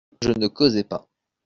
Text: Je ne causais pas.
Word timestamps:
Je 0.19 0.31
ne 0.31 0.47
causais 0.47 0.83
pas. 0.83 1.07